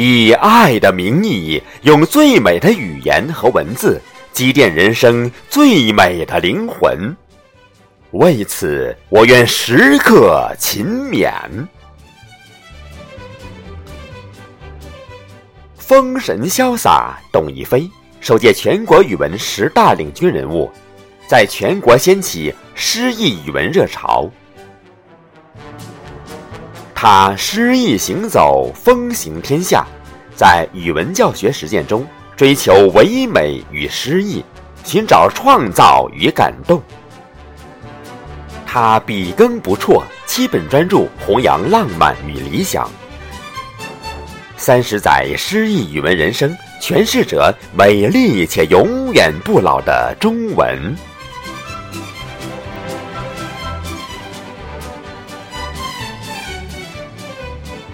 [0.00, 4.00] 以爱的名义，用最美的语言和文字，
[4.32, 7.16] 积淀人生最美的灵魂。
[8.12, 11.28] 为此，我愿时刻勤勉。
[15.76, 20.70] 风神潇洒，董一飞，首届全国语文十大领军人物，
[21.26, 24.30] 在全国掀起诗意语文热潮。
[27.00, 29.86] 他诗意行走，风行天下，
[30.34, 32.04] 在语文教学实践中
[32.36, 34.44] 追求唯美与诗意，
[34.82, 36.82] 寻找创造与感动。
[38.66, 42.90] 他笔耕不辍，七本专著弘扬浪漫与理想。
[44.56, 50.96] 三十载诗意语文人生，诠释着美丽且永远不老的中文。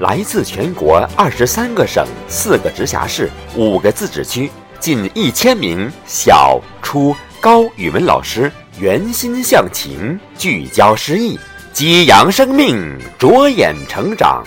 [0.00, 11.36] 来自全国二十三个省、四个直辖市、五个自治区，近一千名小、初、高语文老师，圆心向情，聚焦诗意，
[11.72, 14.44] 激扬生命，着眼成长。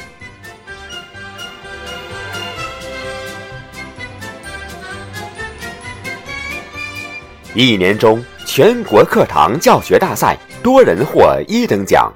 [7.53, 12.09] 一年中，全国课堂教学大赛多人获一等奖，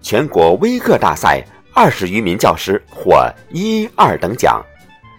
[0.00, 4.60] 全国微课大赛二十余名教师获一二等奖，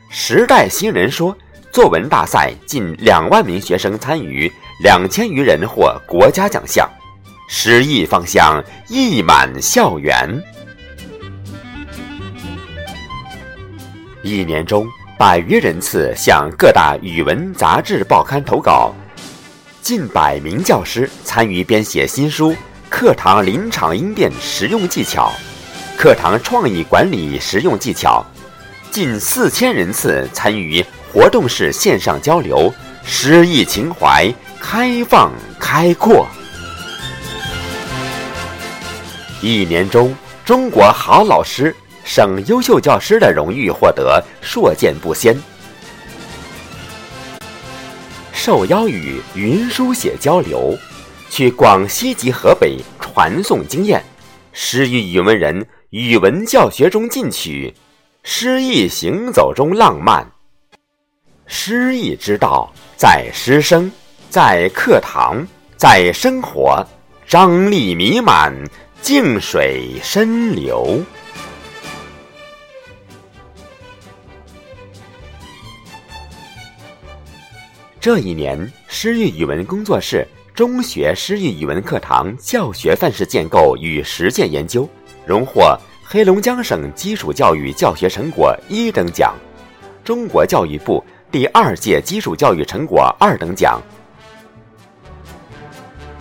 [0.10, 1.36] 时代新人说
[1.72, 4.52] 作文大赛近两万名学生参与，
[4.84, 6.90] 两千余人获国家奖项，
[7.48, 10.42] 诗意芳香溢满校园。
[14.22, 14.86] 一年中，
[15.18, 18.94] 百余人次向各大语文杂志报刊投稿。
[19.82, 22.52] 近百名教师参与编写新书
[22.88, 25.30] 《课堂临场应变实用技巧》
[25.98, 28.26] 《课堂创意管理实用技巧》，
[28.94, 36.28] 近四千人次参与活动式线上交流，诗意情怀开放开阔。
[39.42, 45.40] 一年中，中国好老师、省优秀教师的荣誉获得硕见不鲜。
[48.34, 50.76] 受邀与云书写交流，
[51.30, 54.04] 去广西及河北传送经验，
[54.52, 57.74] 诗与语文人语文教学中进取，
[58.24, 60.26] 诗意行走中浪漫。
[61.48, 63.92] 诗意之道在师生，
[64.30, 66.82] 在课堂，在生活，
[67.28, 68.56] 张力弥漫，
[69.02, 71.04] 静水深流。
[78.00, 80.26] 这一年，诗意语文工作室
[80.56, 84.90] 中学诗意语文课堂教学范式建构与实践研究
[85.26, 89.34] 荣获黑龙江省基础教育教学成果一等奖，
[90.04, 93.82] 中国教育部第二届基础教育成果二等奖，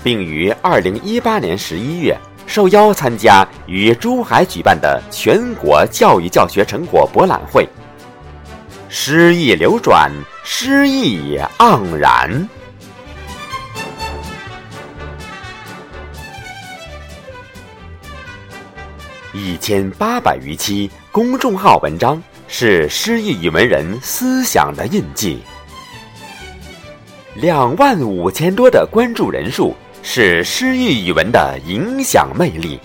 [0.02, 2.16] 并于二零一八年十一月
[2.46, 7.68] 受邀参加于珠海举办的全国教育教学成果博览会。
[8.88, 10.10] 诗意流转，
[10.44, 12.48] 诗意盎然。
[19.32, 25.41] 一千八百余期公众号文章是诗意语文人思想的印记，
[27.34, 32.80] 两万五千多的关注人数是诗意语文的影响魅力，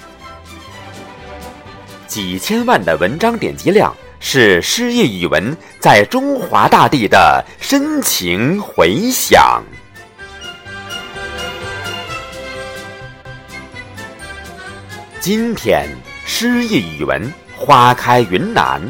[2.06, 3.94] 几千万的文章点击量。
[4.28, 9.64] 是诗意语文在中华大地的深情回响。
[15.20, 15.88] 今天，
[16.28, 18.82] 诗意语文花开云南，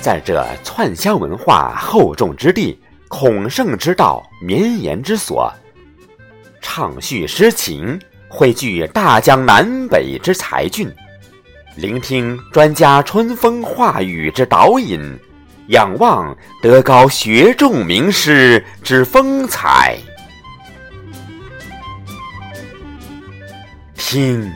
[0.00, 2.76] 在这串香文化厚重之地，
[3.08, 5.52] 孔圣之道绵延之所，
[6.62, 10.90] 畅叙诗情，汇聚大江南北之才俊。
[11.76, 15.00] 聆听专家春风化雨之导引，
[15.68, 19.96] 仰望德高学重名师之风采，
[23.94, 24.50] 听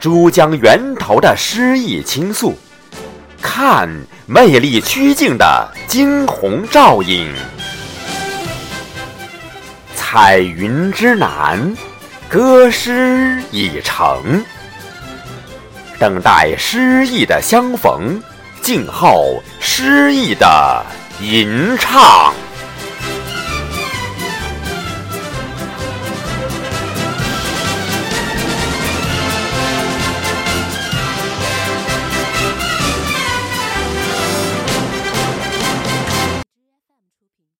[0.00, 2.58] 珠江源头的诗意倾诉，
[3.42, 3.86] 看
[4.24, 7.30] 魅力曲径的惊鸿照影。
[9.94, 11.76] 彩云之南，
[12.30, 14.42] 歌诗已成。
[15.98, 18.18] 等待诗意的相逢，
[18.62, 20.82] 静候诗意的
[21.20, 22.32] 吟唱。